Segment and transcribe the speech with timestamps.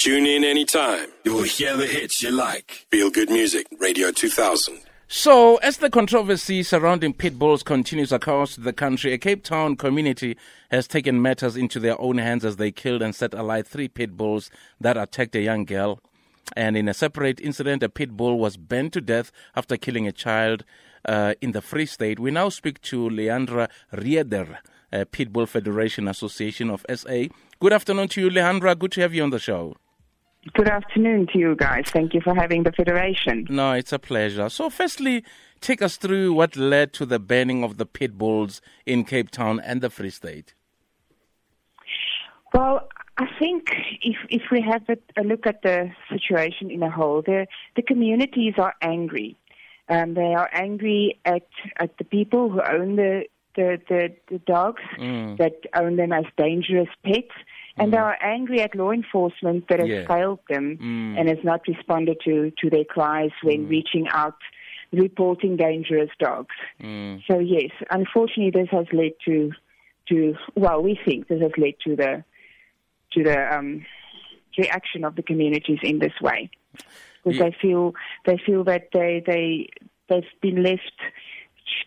[0.00, 1.08] Tune in anytime.
[1.24, 2.86] You will hear the hits you like.
[2.90, 4.80] Feel good music, Radio 2000.
[5.08, 10.38] So, as the controversy surrounding pit bulls continues across the country, a Cape Town community
[10.70, 14.16] has taken matters into their own hands as they killed and set alight three pit
[14.16, 14.50] bulls
[14.80, 16.00] that attacked a young girl.
[16.56, 20.12] And in a separate incident, a pit bull was burned to death after killing a
[20.12, 20.64] child
[21.04, 22.18] uh, in the Free State.
[22.18, 24.60] We now speak to Lehandra Rheeder,
[24.94, 27.24] uh, Pitbull Federation Association of SA.
[27.60, 28.78] Good afternoon to you, Lehandra.
[28.78, 29.76] Good to have you on the show.
[30.54, 31.84] Good afternoon to you guys.
[31.88, 33.46] Thank you for having the Federation.
[33.50, 34.48] No, it's a pleasure.
[34.48, 35.22] So, firstly,
[35.60, 39.60] take us through what led to the banning of the pit bulls in Cape Town
[39.60, 40.54] and the Free State.
[42.54, 43.68] Well, I think
[44.02, 47.46] if if we have a, look at the situation in a whole, the
[47.76, 49.38] the communities are angry.
[49.90, 54.82] Um, they are angry at at the people who own the the the, the dogs
[54.98, 55.36] mm.
[55.36, 57.34] that own them as dangerous pets
[57.76, 57.90] and mm.
[57.92, 60.06] they are angry at law enforcement that has yeah.
[60.06, 61.18] failed them mm.
[61.18, 63.70] and has not responded to, to their cries when mm.
[63.70, 64.36] reaching out,
[64.92, 66.54] reporting dangerous dogs.
[66.82, 67.22] Mm.
[67.26, 69.52] So yes, unfortunately, this has led to
[70.08, 72.24] to well, we think this has led to the
[73.12, 73.86] to the um,
[74.58, 76.50] reaction of the communities in this way
[77.22, 77.44] because yeah.
[77.44, 77.94] they feel
[78.26, 79.68] they feel that they they
[80.08, 80.98] they've been left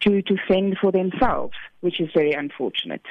[0.00, 3.02] to, to fend for themselves, which is very unfortunate.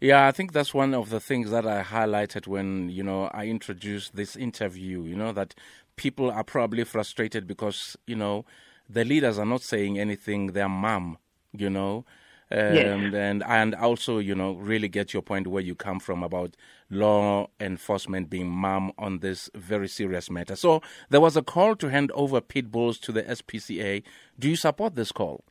[0.00, 3.46] Yeah, I think that's one of the things that I highlighted when, you know, I
[3.46, 5.54] introduced this interview, you know, that
[5.96, 8.44] people are probably frustrated because, you know,
[8.88, 11.18] the leaders are not saying anything, they're mum,
[11.52, 12.04] you know.
[12.50, 13.14] Um, yes.
[13.14, 16.56] and and also you know really get your point where you come from about
[16.88, 20.56] law enforcement being mum on this very serious matter.
[20.56, 24.02] So there was a call to hand over pit bulls to the SPCA.
[24.38, 25.44] Do you support this call?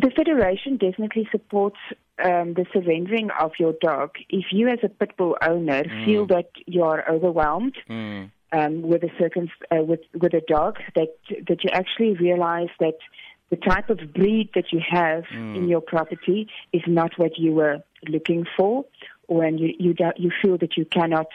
[0.00, 1.78] The Federation definitely supports
[2.24, 4.10] um, the surrendering of your dog.
[4.28, 6.04] If you, as a pit bull owner, mm.
[6.04, 8.30] feel that you are overwhelmed mm.
[8.52, 11.16] um, with a circum- uh, with with a dog, that
[11.48, 12.98] that you actually realize that
[13.50, 15.56] the type of breed that you have mm.
[15.56, 18.84] in your property is not what you were looking for,
[19.26, 21.26] or and you you, you feel that you cannot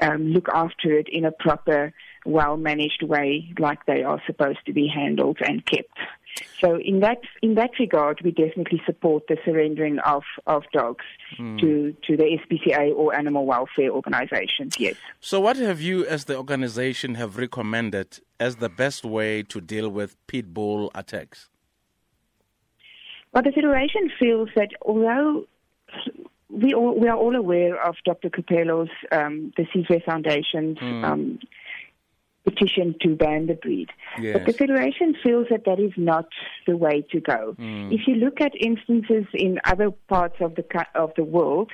[0.00, 1.94] um, look after it in a proper,
[2.26, 5.96] well managed way, like they are supposed to be handled and kept.
[6.60, 11.04] So in that in that regard, we definitely support the surrendering of, of dogs
[11.38, 11.60] mm.
[11.60, 14.78] to, to the SPCA or animal welfare organizations.
[14.78, 14.94] Yes.
[15.20, 19.88] So what have you, as the organization, have recommended as the best way to deal
[19.88, 21.48] with pit bull attacks?
[23.32, 25.46] Well, the federation feels that although
[26.48, 28.28] we all, we are all aware of Dr.
[28.28, 31.04] Kupelo's um, the Sizwe Foundation's mm.
[31.04, 31.38] um,
[32.44, 33.90] petition to ban the breed.
[34.20, 34.34] Yes.
[34.34, 36.28] But the Federation feels that that is not
[36.66, 37.54] the way to go.
[37.58, 37.92] Mm.
[37.92, 40.64] If you look at instances in other parts of the
[40.94, 41.70] of the world,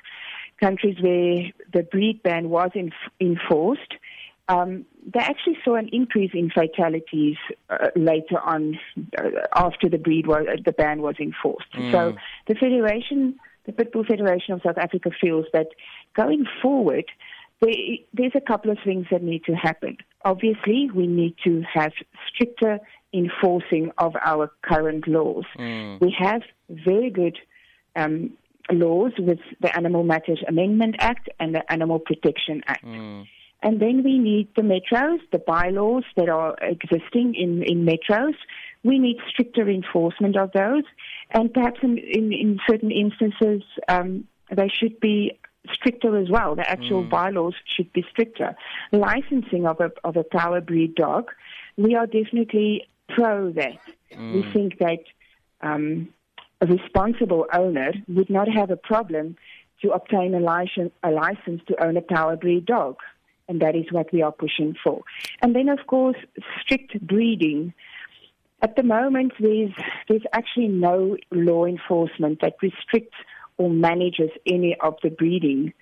[0.61, 3.95] countries where the breed ban was in, enforced,
[4.49, 4.84] um,
[5.15, 7.37] they actually saw an increase in fatalities
[7.71, 8.78] uh, later on
[9.19, 11.73] uh, after the breed was, uh, the ban was enforced.
[11.75, 11.93] Mm.
[11.93, 15.69] So the Federation, the Pitbull Federation of South Africa feels that
[16.15, 17.05] going forward,
[17.61, 17.75] there,
[18.15, 19.99] there's a couple of things that need to happen.
[20.25, 21.93] Obviously, we need to have
[22.33, 22.81] stricter
[23.12, 25.45] enforcing of our current laws.
[25.59, 26.01] Mm.
[26.01, 27.39] We have very good
[27.97, 28.33] um,
[28.71, 32.84] laws with the Animal Matters Amendment Act and the Animal Protection Act.
[32.84, 33.27] Mm.
[33.62, 38.34] And then we need the metros, the bylaws that are existing in, in metros.
[38.84, 40.84] We need stricter enforcement of those.
[41.31, 45.39] And perhaps in, in, in certain instances, um, they should be
[45.73, 46.55] stricter as well.
[46.55, 47.11] The actual mm.
[47.11, 48.57] bylaws should be stricter.
[48.93, 51.31] Licensing of a of a power breed dog,
[51.77, 53.79] we are definitely pro that.
[54.15, 54.35] Mm.
[54.35, 55.01] We think that
[55.61, 56.09] um,
[56.61, 59.37] a responsible owner would not have a problem
[59.83, 62.97] to obtain a license, a license to own a power breed dog.
[63.49, 65.03] And that is what we are pushing for.
[65.41, 66.17] And then, of course,
[66.61, 67.73] strict breeding.
[68.61, 69.71] At the moment, there's,
[70.09, 73.17] there's actually no law enforcement that restricts
[73.59, 75.73] or manages any of the breeding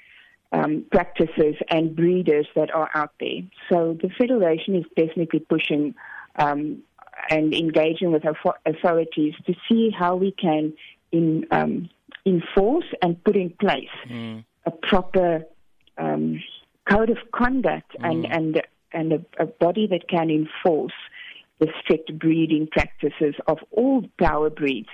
[0.53, 3.43] um, practices and breeders that are out there.
[3.69, 5.95] So the Federation is definitely pushing
[6.37, 6.83] um,
[7.31, 8.23] and engaging with
[8.65, 10.73] authorities to see how we can
[11.13, 11.89] in, um,
[12.25, 14.45] enforce and put in place mm.
[14.65, 15.45] a proper
[15.99, 16.43] um,
[16.89, 18.11] code of conduct mm.
[18.11, 18.63] and, and,
[18.93, 20.93] and a, a body that can enforce
[21.59, 24.89] the strict breeding practices of all power breeds,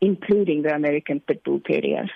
[0.00, 2.06] including the American Pit Bull Terrier.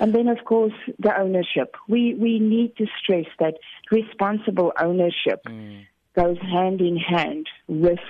[0.00, 1.76] And then, of course, the ownership.
[1.88, 3.54] We, we need to stress that
[3.90, 5.86] responsible ownership mm.
[6.16, 8.00] goes hand in hand with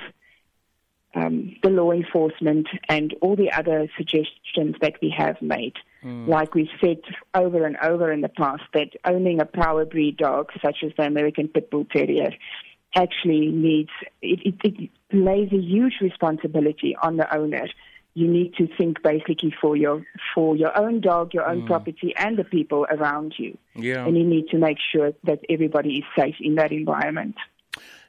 [1.15, 6.29] um, the law enforcement and all the other suggestions that we have made Mm.
[6.29, 6.99] Like we've said
[7.35, 11.05] over and over in the past, that owning a power breed dog, such as the
[11.05, 12.31] American Pit Bull Terrier,
[12.95, 13.91] actually needs,
[14.23, 17.67] it, it, it lays a huge responsibility on the owner
[18.15, 21.67] you need to think basically for your for your own dog, your own mm.
[21.67, 23.59] property, and the people around you.
[23.75, 24.07] Yeah.
[24.07, 27.37] And you need to make sure that everybody is safe in that environment.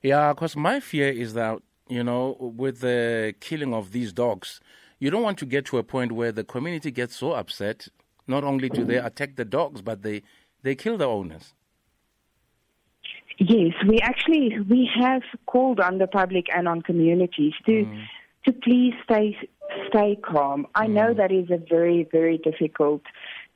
[0.03, 4.59] Yeah, because my fear is that you know, with the killing of these dogs,
[4.99, 7.87] you don't want to get to a point where the community gets so upset.
[8.27, 10.23] Not only do they attack the dogs, but they
[10.63, 11.53] they kill the owners.
[13.37, 18.03] Yes, we actually we have called on the public and on communities to mm.
[18.45, 19.37] to please stay
[19.87, 20.67] stay calm.
[20.75, 21.17] I know mm.
[21.17, 23.01] that is a very, very difficult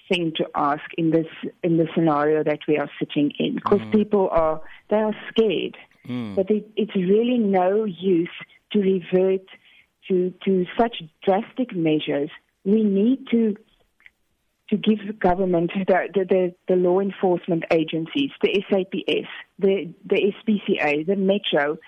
[0.10, 1.28] thing to ask in this
[1.64, 3.92] in the scenario that we are sitting in because mm.
[3.92, 5.78] people are they are scared.
[6.08, 6.36] Mm.
[6.36, 8.30] But it, it's really no use
[8.72, 9.46] to revert
[10.08, 12.30] to to such drastic measures.
[12.66, 13.56] We need to
[14.70, 19.28] to give the government, the, the, the, law enforcement agencies, the SAPS,
[19.58, 21.80] the, the SPCA, the Metro,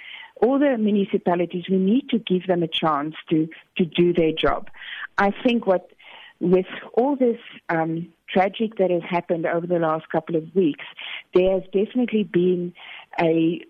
[0.42, 3.48] all the municipalities, we need to give them a chance to,
[3.78, 4.70] to do their job.
[5.18, 5.92] I think what,
[6.40, 7.40] with all this
[7.70, 10.86] um, tragic that has happened over the last couple of weeks,
[11.34, 12.74] there has definitely been
[13.20, 13.62] a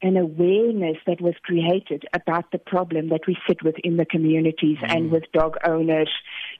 [0.00, 4.78] an awareness that was created about the problem that we sit with in the communities
[4.78, 4.96] mm.
[4.96, 6.08] and with dog owners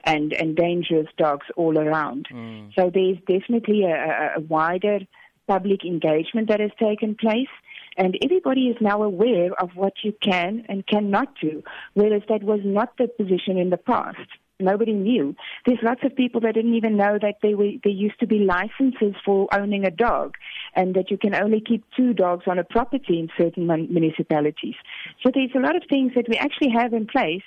[0.03, 2.27] and, and dangerous dogs all around.
[2.33, 2.75] Mm.
[2.75, 5.01] So there's definitely a, a wider
[5.47, 7.49] public engagement that has taken place.
[7.99, 11.63] And everybody is now aware of what you can and cannot do,
[11.95, 14.19] whereas that was not the position in the past.
[14.61, 15.37] Nobody knew.
[15.67, 19.15] There's lots of people that didn't even know that were, there used to be licenses
[19.25, 20.37] for owning a dog
[20.75, 24.75] and that you can only keep two dogs on a property in certain municipalities.
[25.23, 27.43] So there's a lot of things that we actually have in place.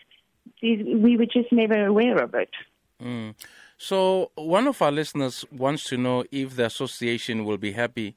[0.62, 2.51] We were just never aware of it.
[3.01, 3.36] Mm.
[3.77, 8.15] So one of our listeners wants to know if the association will be happy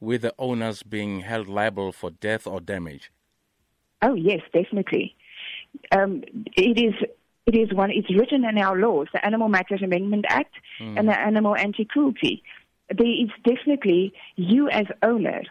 [0.00, 3.10] with the owners being held liable for death or damage?
[4.02, 5.16] Oh yes, definitely.
[5.92, 6.22] Um,
[6.56, 6.94] it is.
[7.46, 7.92] It is one.
[7.92, 10.98] It's written in our laws, the Animal Matters Amendment Act mm.
[10.98, 12.42] and the Animal Anti-Cruelty.
[12.88, 15.42] There is definitely you as owner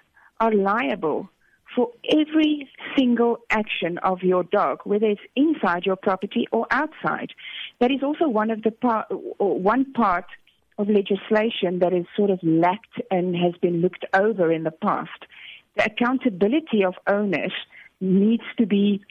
[0.42, 1.30] are liable
[1.74, 7.32] for every single action of your dog, whether it's inside your property or outside.
[7.80, 9.08] That is also one of the part,
[9.40, 10.26] one part
[10.78, 15.26] of legislation that is sort of lacked and has been looked over in the past.
[15.78, 17.54] The accountability of owners
[18.02, 19.02] needs to be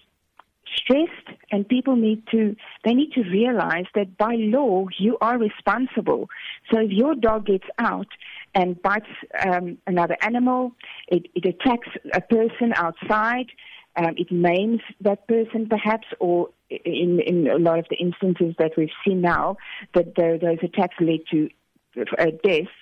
[0.76, 6.28] stressed and people need to they need to realize that by law you are responsible
[6.70, 8.08] so if your dog gets out
[8.54, 9.06] and bites
[9.46, 10.72] um, another animal
[11.08, 13.46] it, it attacks a person outside
[13.96, 18.72] um, it names that person perhaps or in, in a lot of the instances that
[18.76, 19.56] we've seen now,
[19.94, 21.48] that the, those attacks led to
[22.18, 22.72] uh, death,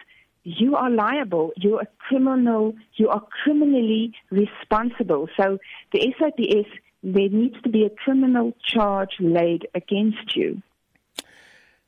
[0.44, 1.52] you are liable.
[1.56, 2.74] You're a criminal.
[2.94, 5.28] You are criminally responsible.
[5.36, 5.58] So
[5.92, 6.68] the SIPS,
[7.02, 10.62] there needs to be a criminal charge laid against you.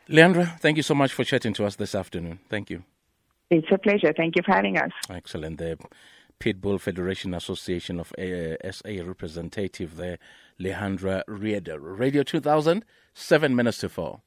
[0.09, 2.41] Lehandra, thank you so much for chatting to us this afternoon.
[2.51, 2.85] Thank you.
[3.51, 4.13] It's a pleasure.
[4.15, 4.91] Thank you for having us.
[5.09, 5.59] Excellent.
[5.59, 5.79] The
[6.45, 10.19] Pitbull Federation Association of uh, SA representative there,
[10.61, 11.79] Lehandra Rheeder.
[11.81, 14.21] Radio 2000, seven minutes to four.